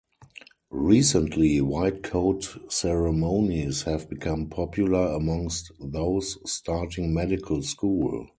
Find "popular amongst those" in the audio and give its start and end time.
4.49-6.39